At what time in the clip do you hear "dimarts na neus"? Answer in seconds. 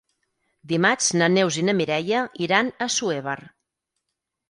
0.71-1.61